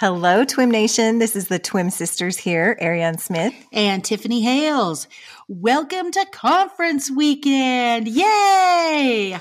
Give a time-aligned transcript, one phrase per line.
[0.00, 1.18] Hello, Twim Nation.
[1.18, 5.06] This is the Twim Sisters here, Ariane Smith and Tiffany Hales.
[5.46, 8.08] Welcome to conference weekend.
[8.08, 9.38] Yay!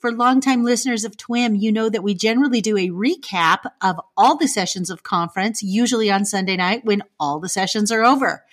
[0.00, 4.36] For longtime listeners of TWIM, you know that we generally do a recap of all
[4.36, 8.44] the sessions of conference, usually on Sunday night when all the sessions are over.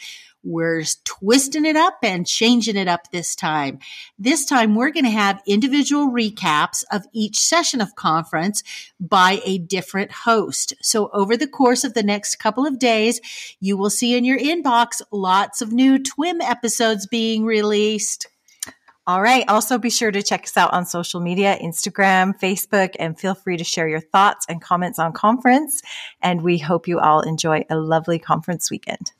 [0.43, 3.79] We're twisting it up and changing it up this time.
[4.17, 8.63] This time we're going to have individual recaps of each session of conference
[8.99, 10.73] by a different host.
[10.81, 13.20] So over the course of the next couple of days,
[13.59, 18.27] you will see in your inbox lots of new TWIM episodes being released.
[19.09, 19.43] All right.
[19.49, 23.57] Also, be sure to check us out on social media Instagram, Facebook, and feel free
[23.57, 25.81] to share your thoughts and comments on conference.
[26.21, 29.12] And we hope you all enjoy a lovely conference weekend.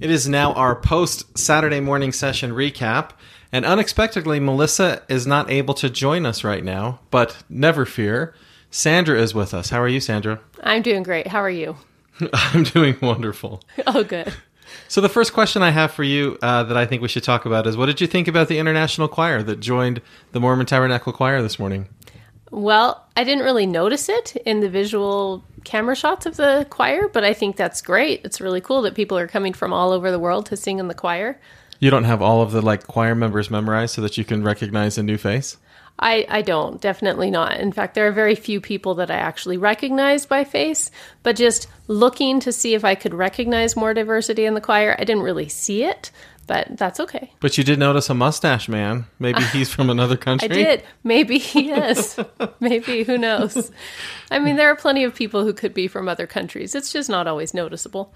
[0.00, 3.10] It is now our post Saturday morning session recap,
[3.50, 8.32] and unexpectedly, Melissa is not able to join us right now, but never fear.
[8.70, 9.70] Sandra is with us.
[9.70, 10.38] How are you, Sandra?
[10.62, 11.26] I'm doing great.
[11.26, 11.78] How are you?
[12.32, 13.60] I'm doing wonderful.
[13.88, 14.32] Oh, good.
[14.86, 17.44] So, the first question I have for you uh, that I think we should talk
[17.44, 21.12] about is what did you think about the international choir that joined the Mormon Tabernacle
[21.12, 21.88] Choir this morning?
[22.52, 27.24] Well, I didn't really notice it in the visual camera shots of the choir, but
[27.24, 28.22] I think that's great.
[28.24, 30.88] It's really cool that people are coming from all over the world to sing in
[30.88, 31.38] the choir.
[31.78, 34.96] You don't have all of the like choir members memorized so that you can recognize
[34.96, 35.58] a new face?
[35.98, 37.58] I, I don't, definitely not.
[37.58, 40.90] In fact, there are very few people that I actually recognize by face,
[41.22, 45.04] but just looking to see if I could recognize more diversity in the choir, I
[45.04, 46.10] didn't really see it
[46.48, 47.30] but that's okay.
[47.40, 49.04] But you did notice a mustache man.
[49.20, 50.48] Maybe he's from another country.
[50.48, 50.84] I did.
[51.04, 52.18] Maybe he is.
[52.58, 53.70] Maybe who knows?
[54.30, 56.74] I mean, there are plenty of people who could be from other countries.
[56.74, 58.14] It's just not always noticeable.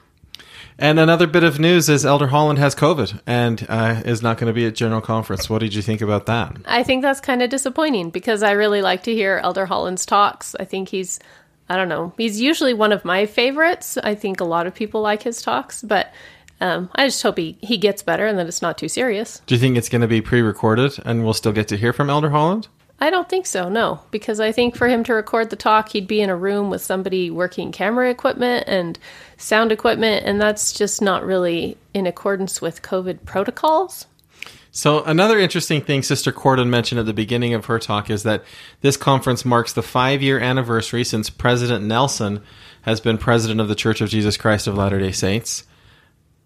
[0.79, 4.49] And another bit of news is Elder Holland has COVID and uh, is not going
[4.49, 5.49] to be at General Conference.
[5.49, 6.57] What did you think about that?
[6.65, 10.55] I think that's kind of disappointing because I really like to hear Elder Holland's talks.
[10.59, 11.21] I think he's,
[11.69, 13.99] I don't know, he's usually one of my favorites.
[13.99, 16.13] I think a lot of people like his talks, but
[16.61, 19.43] um, I just hope he, he gets better and that it's not too serious.
[19.47, 21.93] Do you think it's going to be pre recorded and we'll still get to hear
[21.93, 22.69] from Elder Holland?
[23.01, 26.07] I don't think so, no, because I think for him to record the talk, he'd
[26.07, 28.99] be in a room with somebody working camera equipment and
[29.37, 34.07] sound equipment, and that's just not really in accordance with COVID protocols.
[34.75, 38.43] So, another interesting thing Sister Cordon mentioned at the beginning of her talk is that
[38.81, 42.43] this conference marks the five year anniversary since President Nelson
[42.83, 45.65] has been president of the Church of Jesus Christ of Latter day Saints.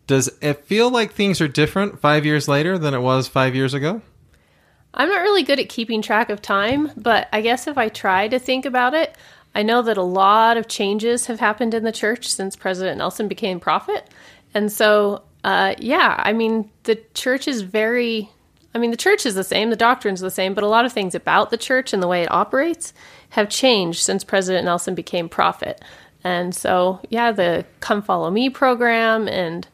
[0.08, 3.74] Does it feel like things are different five years later than it was five years
[3.74, 4.02] ago?
[4.96, 8.28] I'm not really good at keeping track of time, but I guess if I try
[8.28, 9.14] to think about it,
[9.54, 13.28] I know that a lot of changes have happened in the church since President Nelson
[13.28, 14.08] became prophet.
[14.54, 18.30] And so, uh, yeah, I mean, the church is very,
[18.74, 20.92] I mean, the church is the same, the doctrine's the same, but a lot of
[20.92, 22.92] things about the church and the way it operates
[23.30, 25.82] have changed since President Nelson became prophet.
[26.24, 29.68] And so, yeah, the Come Follow Me program and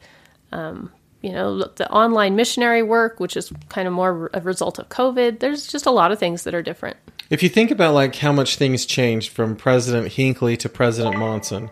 [0.53, 4.89] um, you know, the online missionary work, which is kind of more a result of
[4.89, 5.39] COVID.
[5.39, 6.97] There's just a lot of things that are different.
[7.31, 11.71] If you think about like how much things changed from President Hinckley to President Monson,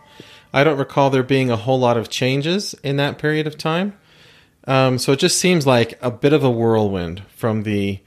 [0.53, 3.95] I don't recall there being a whole lot of changes in that period of time.
[4.67, 7.99] Um, so it just seems like a bit of a whirlwind from the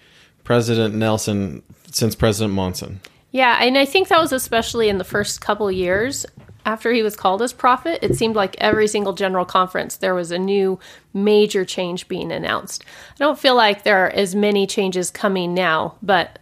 [0.44, 1.62] President Nelson
[1.92, 3.02] since President Monson.
[3.32, 6.26] Yeah, and I think that was especially in the first couple years
[6.66, 10.32] after he was called as prophet, it seemed like every single general conference there was
[10.32, 10.80] a new
[11.14, 12.84] major change being announced.
[13.12, 16.40] I don't feel like there are as many changes coming now, but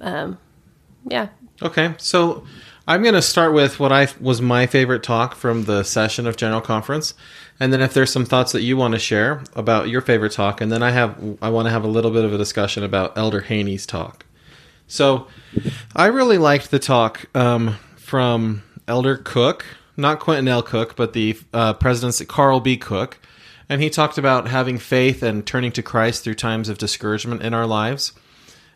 [0.00, 0.38] um,
[1.06, 1.28] yeah.
[1.62, 2.44] Okay, so
[2.86, 6.36] I'm going to start with what I was my favorite talk from the session of
[6.36, 7.14] general conference,
[7.60, 10.60] and then if there's some thoughts that you want to share about your favorite talk,
[10.60, 13.18] and then I have I want to have a little bit of a discussion about
[13.18, 14.24] Elder Haney's talk.
[14.86, 15.26] So,
[15.94, 19.64] I really liked the talk um, from Elder Cook,
[19.96, 20.62] not Quentin L.
[20.62, 22.76] Cook, but the uh, president's Carl B.
[22.76, 23.20] Cook.
[23.68, 27.52] And he talked about having faith and turning to Christ through times of discouragement in
[27.52, 28.12] our lives.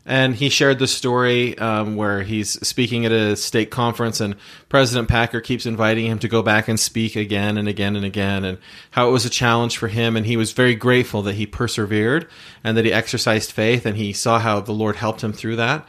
[0.04, 4.34] And he shared the story um, where he's speaking at a state conference, and
[4.68, 8.44] President Packer keeps inviting him to go back and speak again and again and again,
[8.44, 8.58] and
[8.90, 10.16] how it was a challenge for him.
[10.16, 12.28] And he was very grateful that he persevered
[12.64, 15.86] and that he exercised faith, and he saw how the Lord helped him through that.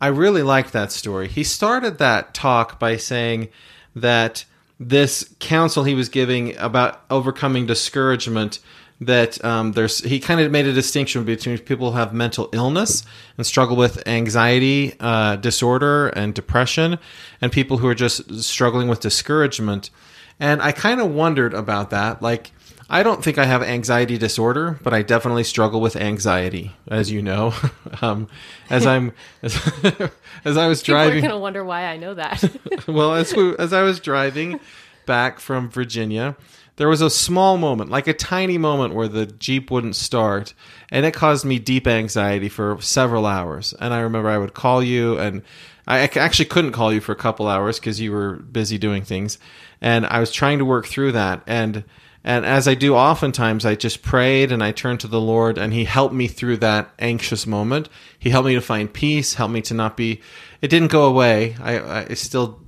[0.00, 1.28] I really liked that story.
[1.28, 3.48] He started that talk by saying
[3.94, 4.44] that
[4.80, 8.58] this counsel he was giving about overcoming discouragement
[9.00, 13.04] that um, there's he kind of made a distinction between people who have mental illness
[13.36, 16.98] and struggle with anxiety uh, disorder and depression
[17.40, 19.90] and people who are just struggling with discouragement
[20.38, 22.52] and i kind of wondered about that like
[22.88, 27.22] I don't think I have anxiety disorder, but I definitely struggle with anxiety, as you
[27.22, 27.54] know.
[28.02, 28.28] um,
[28.68, 29.56] as I'm as,
[30.44, 32.44] as I was People driving, going to wonder why I know that.
[32.86, 34.60] well, as we, as I was driving
[35.06, 36.36] back from Virginia,
[36.76, 40.54] there was a small moment, like a tiny moment, where the Jeep wouldn't start,
[40.90, 43.72] and it caused me deep anxiety for several hours.
[43.80, 45.42] And I remember I would call you, and
[45.86, 49.38] I actually couldn't call you for a couple hours because you were busy doing things,
[49.80, 51.42] and I was trying to work through that.
[51.46, 51.84] And
[52.24, 55.72] and as I do oftentimes, I just prayed and I turned to the Lord, and
[55.72, 57.88] He helped me through that anxious moment.
[58.18, 60.20] He helped me to find peace, helped me to not be.
[60.62, 61.56] It didn't go away.
[61.60, 62.60] I, I still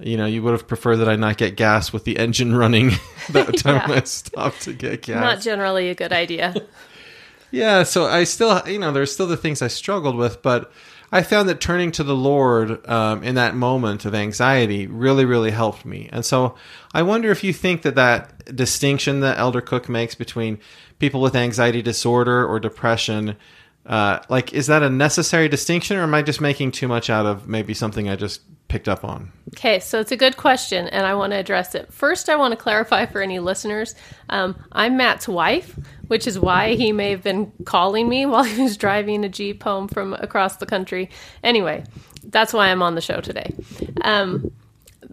[0.00, 2.90] you know, you would have preferred that I not get gas with the engine running
[3.30, 3.96] that time Yeah.
[3.96, 5.20] I stopped to get gas.
[5.20, 6.54] Not generally a good idea.
[7.50, 10.72] yeah, so I still, you know, there's still the things I struggled with, but
[11.14, 15.52] I found that turning to the Lord um, in that moment of anxiety really, really
[15.52, 16.08] helped me.
[16.10, 16.56] And so
[16.92, 20.58] I wonder if you think that that distinction that Elder Cook makes between
[20.98, 23.36] people with anxiety disorder or depression,
[23.86, 27.26] uh, like, is that a necessary distinction, or am I just making too much out
[27.26, 29.30] of maybe something I just picked up on?
[29.54, 31.92] Okay, so it's a good question, and I want to address it.
[31.92, 33.94] First, I want to clarify for any listeners
[34.30, 38.62] um, I'm Matt's wife, which is why he may have been calling me while he
[38.62, 41.10] was driving a Jeep home from across the country.
[41.42, 41.84] Anyway,
[42.24, 43.54] that's why I'm on the show today.
[44.00, 44.50] Um,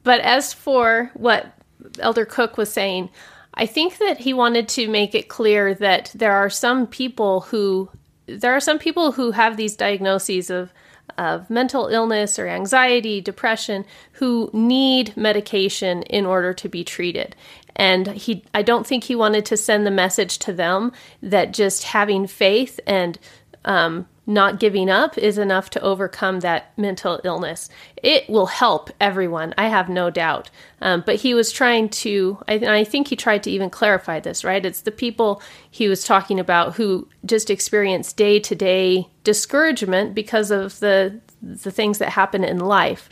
[0.04, 1.54] but as for what
[2.00, 3.10] Elder Cook was saying,
[3.54, 7.90] I think that he wanted to make it clear that there are some people who
[8.38, 10.74] there are some people who have these diagnoses of
[11.18, 17.36] of mental illness or anxiety, depression, who need medication in order to be treated.
[17.76, 20.92] And he I don't think he wanted to send the message to them
[21.22, 23.18] that just having faith and
[23.66, 27.70] um, not giving up is enough to overcome that mental illness.
[28.02, 30.50] It will help everyone, I have no doubt.
[30.82, 34.44] Um, but he was trying to, I, I think he tried to even clarify this,
[34.44, 34.66] right?
[34.66, 40.50] It's the people he was talking about who just experience day to day discouragement because
[40.50, 43.10] of the the things that happen in life.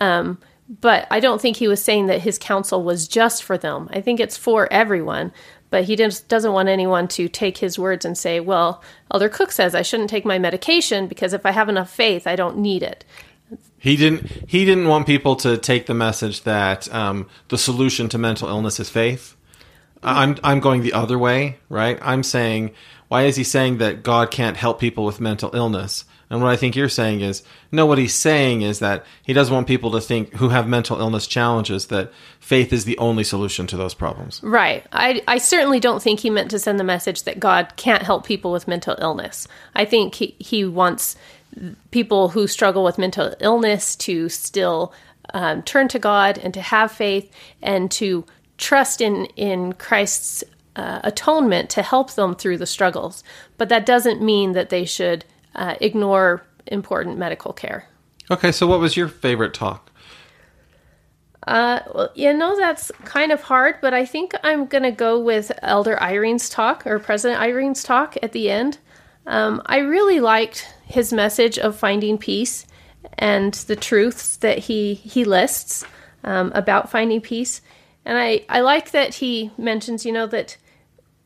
[0.00, 0.38] Um,
[0.68, 3.88] but I don't think he was saying that his counsel was just for them.
[3.92, 5.32] I think it's for everyone.
[5.70, 8.82] But he just doesn't want anyone to take his words and say, well,
[9.12, 12.36] Elder Cook says I shouldn't take my medication because if I have enough faith, I
[12.36, 13.04] don't need it.
[13.78, 14.26] He didn't.
[14.48, 18.80] He didn't want people to take the message that um, the solution to mental illness
[18.80, 19.36] is faith.
[20.02, 21.98] I'm I'm going the other way, right?
[22.02, 22.72] I'm saying,
[23.08, 26.04] why is he saying that God can't help people with mental illness?
[26.28, 29.54] And what I think you're saying is, no, what he's saying is that he doesn't
[29.54, 33.66] want people to think who have mental illness challenges that faith is the only solution
[33.68, 34.40] to those problems.
[34.42, 34.84] Right.
[34.92, 38.26] I, I certainly don't think he meant to send the message that God can't help
[38.26, 39.46] people with mental illness.
[39.74, 41.16] I think he, he wants
[41.90, 44.92] people who struggle with mental illness to still
[45.32, 47.32] um, turn to God and to have faith
[47.62, 48.24] and to
[48.58, 50.44] trust in, in Christ's
[50.76, 53.24] uh, atonement to help them through the struggles.
[53.56, 55.24] But that doesn't mean that they should
[55.56, 57.88] uh, ignore important medical care.
[58.30, 59.90] Okay, so what was your favorite talk?
[61.46, 65.20] Uh, well, you know, that's kind of hard, but I think I'm going to go
[65.20, 68.78] with Elder Eyring's talk or President Eyring's talk at the end.
[69.26, 72.66] Um, I really liked his message of finding peace
[73.18, 75.84] and the truths that he, he lists
[76.24, 77.60] um, about finding peace.
[78.04, 80.56] And I, I like that he mentions, you know, that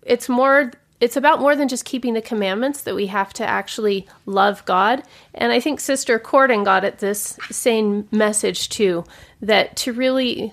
[0.03, 4.07] it's more it's about more than just keeping the commandments that we have to actually
[4.27, 5.03] love God.
[5.35, 9.05] And I think Sister Cordon got at this same message too
[9.41, 10.53] that to really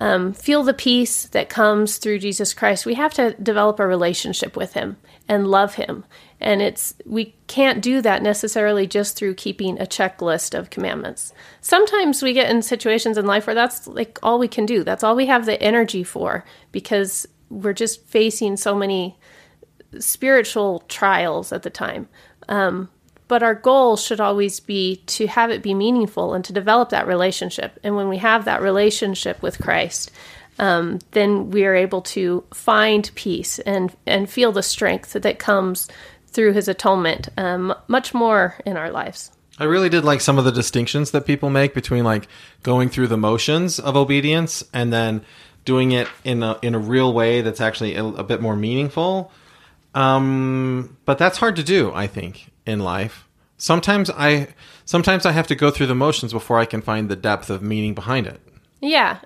[0.00, 4.56] um, feel the peace that comes through Jesus Christ, we have to develop a relationship
[4.56, 4.96] with Him
[5.28, 6.04] and love Him.
[6.40, 11.32] And it's we can't do that necessarily just through keeping a checklist of commandments.
[11.60, 14.84] Sometimes we get in situations in life where that's like all we can do.
[14.84, 19.16] That's all we have the energy for because we're just facing so many
[19.98, 22.08] spiritual trials at the time.
[22.48, 22.88] Um,
[23.28, 27.06] but our goal should always be to have it be meaningful and to develop that
[27.06, 27.78] relationship.
[27.82, 30.12] And when we have that relationship with Christ,
[30.58, 35.88] um, then we are able to find peace and and feel the strength that comes
[36.28, 39.32] through His atonement um, much more in our lives.
[39.58, 42.28] I really did like some of the distinctions that people make between like
[42.62, 45.24] going through the motions of obedience and then
[45.64, 49.32] doing it in a in a real way that's actually a, a bit more meaningful.
[49.96, 53.26] Um, but that's hard to do, I think, in life.
[53.56, 54.48] Sometimes I
[54.84, 57.62] sometimes I have to go through the motions before I can find the depth of
[57.62, 58.38] meaning behind it.
[58.80, 59.20] Yeah.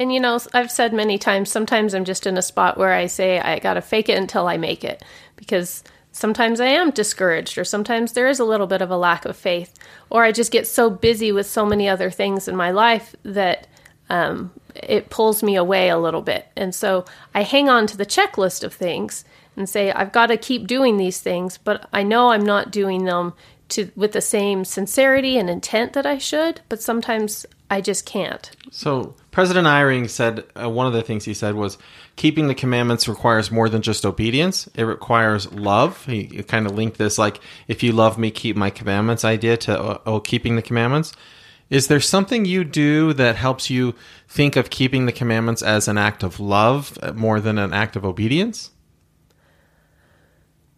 [0.00, 3.06] And you know, I've said many times, sometimes I'm just in a spot where I
[3.06, 5.02] say, I got to fake it until I make it.
[5.36, 9.24] Because sometimes I am discouraged, or sometimes there is a little bit of a lack
[9.24, 9.72] of faith,
[10.10, 13.68] or I just get so busy with so many other things in my life that
[14.10, 16.46] um, it pulls me away a little bit.
[16.56, 19.24] And so I hang on to the checklist of things
[19.56, 23.04] and say, I've got to keep doing these things, but I know I'm not doing
[23.04, 23.34] them
[23.68, 28.50] to with the same sincerity and intent that I should, but sometimes I just can't.
[28.70, 31.78] So President Eyring said uh, one of the things he said was
[32.14, 34.68] keeping the commandments requires more than just obedience.
[34.74, 36.04] It requires love.
[36.06, 39.56] He, he kind of linked this like if you love me, keep my commandments idea
[39.58, 41.12] to uh, oh keeping the commandments.
[41.68, 43.96] Is there something you do that helps you
[44.28, 47.96] think of keeping the commandments as an act of love uh, more than an act
[47.96, 48.70] of obedience?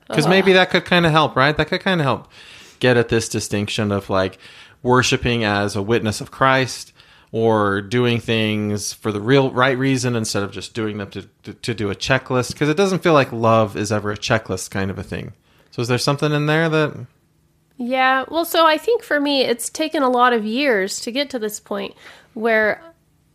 [0.09, 1.57] Because maybe that could kind of help, right?
[1.57, 2.29] That could kind of help
[2.81, 4.39] get at this distinction of like
[4.83, 6.93] worshiping as a witness of Christ
[7.31, 11.53] or doing things for the real right reason instead of just doing them to, to,
[11.53, 12.53] to do a checklist.
[12.53, 15.35] Because it doesn't feel like love is ever a checklist kind of a thing.
[15.71, 17.07] So is there something in there that.
[17.77, 21.31] Yeah, well, so I think for me, it's taken a lot of years to get
[21.31, 21.95] to this point
[22.35, 22.83] where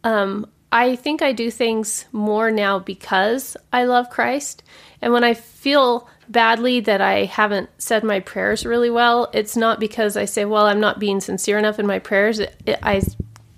[0.03, 4.63] um, I think I do things more now because I love Christ.
[5.01, 9.79] And when I feel badly that I haven't said my prayers really well, it's not
[9.79, 12.39] because I say, well, I'm not being sincere enough in my prayers.
[12.39, 13.01] It, it, I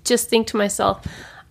[0.04, 1.06] just think to myself,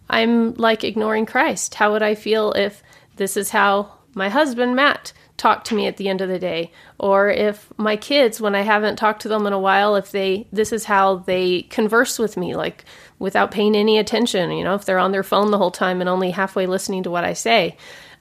[0.09, 1.75] I'm like ignoring Christ.
[1.75, 2.83] How would I feel if
[3.15, 6.71] this is how my husband, Matt, talked to me at the end of the day?
[6.99, 10.47] Or if my kids, when I haven't talked to them in a while, if they,
[10.51, 12.85] this is how they converse with me, like
[13.19, 16.09] without paying any attention, you know, if they're on their phone the whole time and
[16.09, 17.77] only halfway listening to what I say.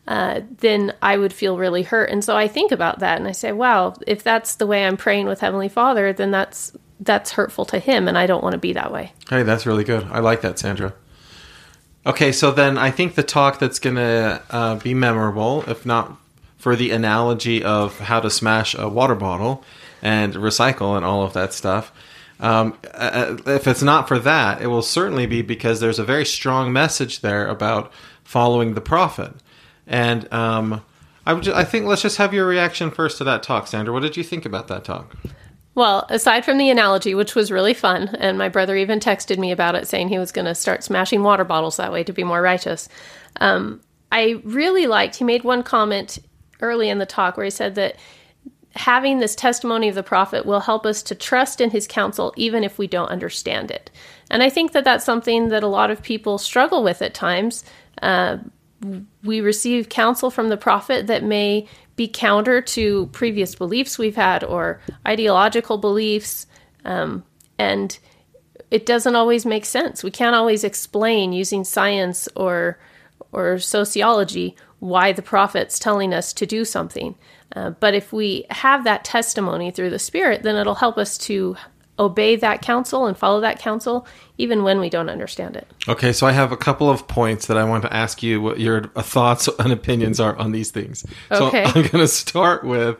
[0.06, 2.10] Uh, then I would feel really hurt.
[2.10, 4.98] And so I think about that and I say, wow, if that's the way I'm
[4.98, 8.58] praying with Heavenly Father, then that's that's hurtful to him and I don't want to
[8.58, 9.12] be that way.
[9.28, 10.04] Hey, that's really good.
[10.10, 10.94] I like that, Sandra.
[12.06, 16.18] Okay, so then I think the talk that's going to uh, be memorable, if not
[16.58, 19.64] for the analogy of how to smash a water bottle
[20.02, 21.92] and recycle and all of that stuff,
[22.40, 26.26] um, uh, if it's not for that, it will certainly be because there's a very
[26.26, 27.92] strong message there about
[28.22, 29.32] following the prophet.
[29.86, 30.82] And um,
[31.26, 33.92] I, just, I think let's just have your reaction first to that talk, Sandra.
[33.92, 35.14] What did you think about that talk?
[35.74, 39.50] Well, aside from the analogy, which was really fun, and my brother even texted me
[39.50, 42.22] about it saying he was going to start smashing water bottles that way to be
[42.22, 42.88] more righteous.
[43.40, 43.80] Um,
[44.12, 46.20] I really liked, he made one comment
[46.60, 47.96] early in the talk where he said that
[48.76, 52.64] having this testimony of the prophet will help us to trust in his counsel even
[52.64, 53.90] if we don't understand it.
[54.30, 57.64] And I think that that's something that a lot of people struggle with at times.
[58.02, 58.38] Uh,
[59.22, 64.44] we receive counsel from the prophet that may be counter to previous beliefs we've had
[64.44, 66.46] or ideological beliefs.
[66.84, 67.24] Um,
[67.58, 67.98] and
[68.70, 70.02] it doesn't always make sense.
[70.02, 72.78] We can't always explain using science or
[73.32, 77.16] or sociology why the prophet's telling us to do something.
[77.54, 81.56] Uh, but if we have that testimony through the Spirit, then it'll help us to
[81.98, 84.06] obey that counsel and follow that counsel,
[84.38, 85.66] even when we don't understand it.
[85.88, 88.58] Okay, so I have a couple of points that I want to ask you what
[88.58, 91.04] your thoughts and opinions are on these things.
[91.30, 91.64] Okay.
[91.64, 92.98] So I'm going to start with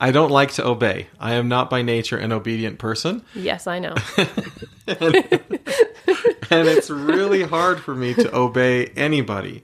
[0.00, 1.08] I don't like to obey.
[1.20, 3.22] I am not by nature an obedient person.
[3.34, 3.94] Yes, I know.
[4.16, 5.02] and,
[6.50, 9.62] and it's really hard for me to obey anybody.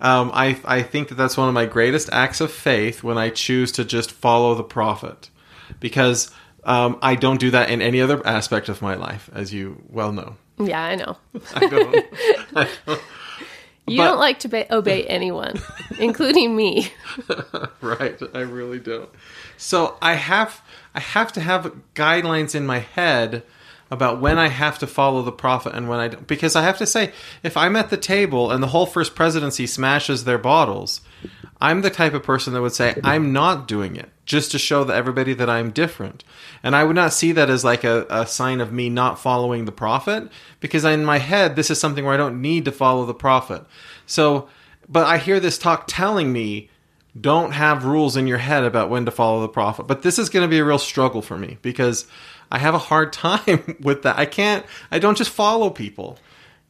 [0.00, 3.30] Um, I, I think that that's one of my greatest acts of faith when I
[3.30, 5.30] choose to just follow the prophet.
[5.78, 6.32] Because
[6.64, 10.12] um, I don't do that in any other aspect of my life, as you well
[10.12, 10.36] know.
[10.58, 11.16] yeah, I know.
[11.54, 12.06] I don't.
[12.56, 13.00] I don't
[13.86, 15.60] You But- don't like to ba- obey anyone,
[15.98, 16.92] including me.
[17.80, 19.08] right, I really don't.
[19.56, 20.60] So I have
[20.94, 23.42] I have to have guidelines in my head
[23.90, 26.26] about when I have to follow the prophet and when I don't.
[26.26, 27.12] Because I have to say,
[27.42, 31.00] if I'm at the table and the whole first presidency smashes their bottles,
[31.60, 34.84] I'm the type of person that would say, I'm not doing it just to show
[34.84, 36.22] that everybody that I'm different.
[36.62, 39.64] And I would not see that as like a, a sign of me not following
[39.64, 40.30] the prophet,
[40.60, 43.64] because in my head, this is something where I don't need to follow the prophet.
[44.06, 44.48] So,
[44.86, 46.68] but I hear this talk telling me,
[47.18, 49.84] don't have rules in your head about when to follow the prophet.
[49.84, 52.06] But this is going to be a real struggle for me because
[52.52, 54.18] I have a hard time with that.
[54.18, 54.64] I can't.
[54.90, 56.18] I don't just follow people.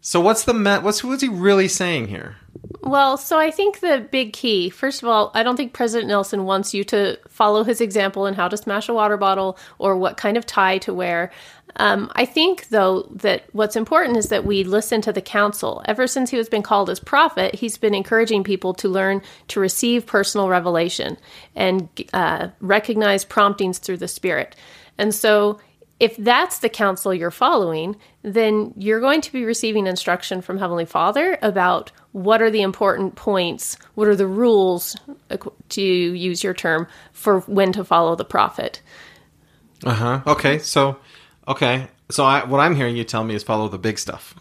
[0.01, 2.37] So what's the me- what's what's he really saying here?
[2.83, 6.45] Well, so I think the big key, first of all, I don't think President Nelson
[6.45, 10.17] wants you to follow his example in how to smash a water bottle or what
[10.17, 11.31] kind of tie to wear.
[11.77, 15.83] Um, I think, though, that what's important is that we listen to the counsel.
[15.85, 19.61] Ever since he has been called as prophet, he's been encouraging people to learn to
[19.61, 21.17] receive personal revelation
[21.55, 24.57] and uh, recognize promptings through the Spirit.
[24.97, 25.61] And so,
[26.01, 30.85] if that's the counsel you're following, then you're going to be receiving instruction from Heavenly
[30.85, 34.97] Father about what are the important points, what are the rules,
[35.71, 38.81] to use your term, for when to follow the prophet.
[39.85, 40.21] Uh huh.
[40.27, 40.59] Okay.
[40.59, 40.99] So,
[41.47, 41.89] okay.
[42.11, 44.35] So I, what I'm hearing you tell me is follow the big stuff.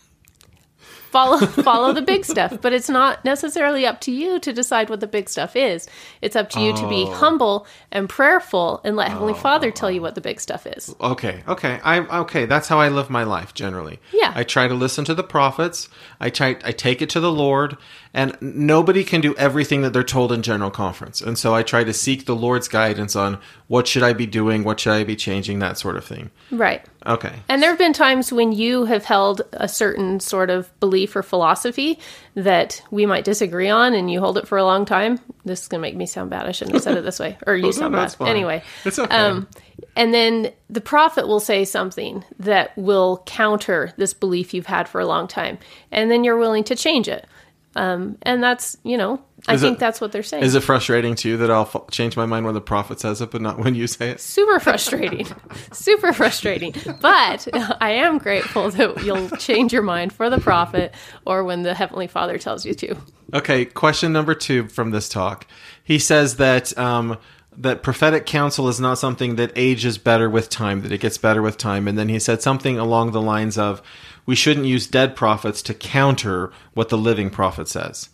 [1.17, 4.99] Follow follow the big stuff, but it's not necessarily up to you to decide what
[4.99, 5.87] the big stuff is.
[6.21, 7.11] It's up to you to be oh.
[7.11, 9.37] humble and prayerful and let Heavenly oh.
[9.37, 10.93] Father tell you what the big stuff is.
[11.01, 12.45] Okay, okay, I okay.
[12.45, 13.99] That's how I live my life generally.
[14.13, 14.31] Yeah.
[14.35, 15.89] I try to listen to the prophets.
[16.19, 17.77] I try, I take it to the Lord,
[18.13, 21.21] and nobody can do everything that they're told in general conference.
[21.21, 24.63] And so I try to seek the Lord's guidance on what should I be doing,
[24.63, 26.31] what should I be changing, that sort of thing.
[26.51, 26.85] Right.
[27.05, 27.33] Okay.
[27.47, 31.23] And there have been times when you have held a certain sort of belief or
[31.23, 31.99] philosophy
[32.35, 35.19] that we might disagree on, and you hold it for a long time.
[35.45, 36.45] This is going to make me sound bad.
[36.45, 38.25] I shouldn't have said it this way, or you no, sound that's bad.
[38.25, 38.35] fine.
[38.35, 39.15] Anyway, It's okay.
[39.15, 39.47] Um,
[39.95, 44.99] and then the prophet will say something that will counter this belief you've had for
[44.99, 45.59] a long time,
[45.91, 47.27] and then you're willing to change it.
[47.75, 50.43] Um, and that's, you know, I Is think it- that's what they're saying.
[50.43, 53.21] Is it frustrating to you that I'll f- change my mind when the prophet says
[53.21, 54.19] it, but not when you say it?
[54.19, 55.27] super frustrating
[55.71, 57.47] super frustrating but
[57.79, 60.93] i am grateful that you'll change your mind for the prophet
[61.25, 62.95] or when the heavenly father tells you to
[63.33, 65.45] Okay, question number two from this talk.
[65.83, 67.17] He says that um,
[67.57, 71.41] that prophetic counsel is not something that ages better with time, that it gets better
[71.41, 71.89] with time.
[71.89, 73.81] And then he said something along the lines of,
[74.27, 78.09] we shouldn't use dead prophets to counter what the living prophet says.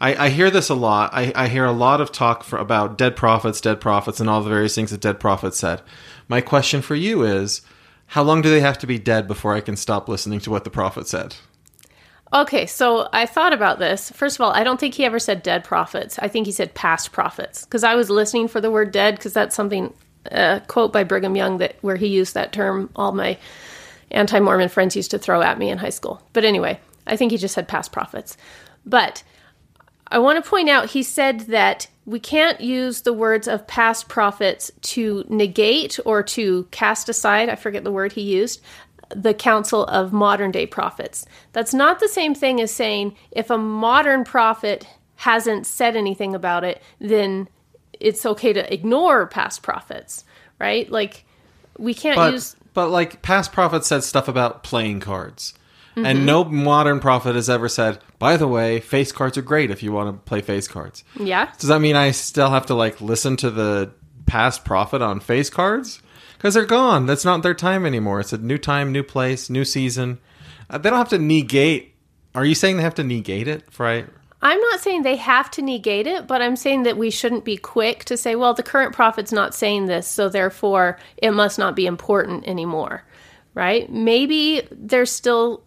[0.00, 1.10] I, I hear this a lot.
[1.12, 4.40] I, I hear a lot of talk for, about dead prophets, dead prophets, and all
[4.40, 5.82] the various things that dead prophets said.
[6.28, 7.60] My question for you is,
[8.06, 10.64] how long do they have to be dead before I can stop listening to what
[10.64, 11.36] the prophet said?
[12.32, 15.42] okay so i thought about this first of all i don't think he ever said
[15.42, 18.92] dead prophets i think he said past prophets because i was listening for the word
[18.92, 19.92] dead because that's something
[20.26, 23.38] a quote by brigham young that where he used that term all my
[24.10, 27.38] anti-mormon friends used to throw at me in high school but anyway i think he
[27.38, 28.36] just said past prophets
[28.84, 29.22] but
[30.10, 34.08] I want to point out he said that we can't use the words of past
[34.08, 38.62] prophets to negate or to cast aside, I forget the word he used,
[39.14, 41.26] the counsel of modern day prophets.
[41.52, 44.86] That's not the same thing as saying if a modern prophet
[45.16, 47.48] hasn't said anything about it, then
[47.92, 50.24] it's okay to ignore past prophets,
[50.58, 50.90] right?
[50.90, 51.24] Like
[51.76, 55.52] we can't but, use but like past prophets said stuff about playing cards.
[55.96, 56.06] Mm-hmm.
[56.06, 59.82] and no modern prophet has ever said by the way face cards are great if
[59.82, 61.02] you want to play face cards.
[61.18, 61.50] Yeah.
[61.58, 63.90] does that mean i still have to like listen to the
[64.26, 66.00] past prophet on face cards?
[66.36, 67.06] Because they're gone.
[67.06, 68.20] That's not their time anymore.
[68.20, 70.20] It's a new time new place new season.
[70.70, 71.96] Uh, they don't have to negate
[72.36, 74.06] are you saying they have to negate it right
[74.40, 77.56] I'm not saying they have to negate it, but I'm saying that we shouldn't be
[77.56, 81.74] quick to say, well, the current prophet's not saying this, so therefore it must not
[81.74, 83.02] be important anymore,
[83.54, 83.90] right?
[83.90, 85.64] Maybe there's still,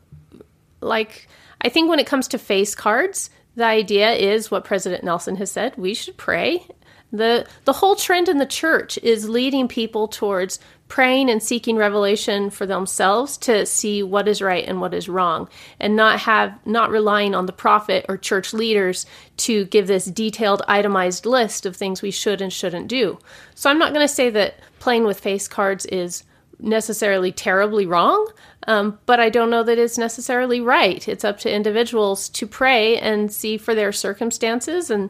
[0.79, 1.27] like,
[1.61, 5.51] I think when it comes to face cards, the idea is what President Nelson has
[5.51, 6.65] said we should pray.
[7.13, 10.59] The, the whole trend in the church is leading people towards
[10.91, 15.47] praying and seeking revelation for themselves to see what is right and what is wrong
[15.79, 19.05] and not have not relying on the prophet or church leaders
[19.37, 23.17] to give this detailed itemized list of things we should and shouldn't do.
[23.55, 26.25] So i'm not going to say that playing with face cards is
[26.59, 28.29] necessarily terribly wrong
[28.67, 31.07] um, but i don't know that it's necessarily right.
[31.07, 35.09] It's up to individuals to pray and see for their circumstances and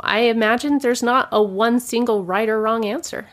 [0.00, 3.28] i imagine there's not a one single right or wrong answer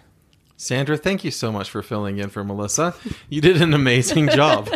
[0.57, 2.93] sandra thank you so much for filling in for melissa
[3.29, 4.69] you did an amazing job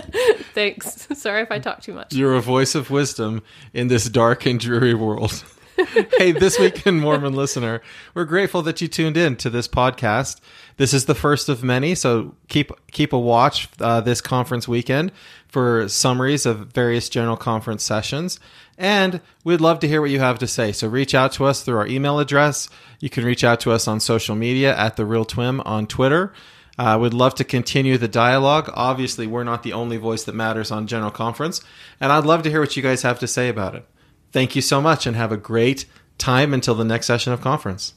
[0.53, 1.07] Thanks.
[1.19, 2.13] Sorry if I talk too much.
[2.13, 3.41] You're a voice of wisdom
[3.73, 5.43] in this dark and dreary world.
[6.17, 7.81] hey, this week in Mormon listener,
[8.13, 10.39] we're grateful that you tuned in to this podcast.
[10.77, 15.11] This is the first of many, so keep keep a watch uh, this conference weekend
[15.47, 18.39] for summaries of various general conference sessions.
[18.77, 20.71] And we'd love to hear what you have to say.
[20.71, 22.69] So reach out to us through our email address.
[22.99, 26.33] You can reach out to us on social media at the Real Twim on Twitter.
[26.77, 28.69] Uh, would love to continue the dialogue.
[28.73, 31.61] Obviously, we're not the only voice that matters on General Conference,
[31.99, 33.87] and I'd love to hear what you guys have to say about it.
[34.33, 35.85] Thank you so much, and have a great
[36.17, 37.93] time until the next session of conference.